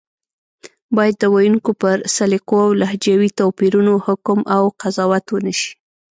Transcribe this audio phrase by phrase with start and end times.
[0.95, 5.71] بايد د ویونکو پر سلیقو او لهجوي توپیرونو حکم او قضاوت ونشي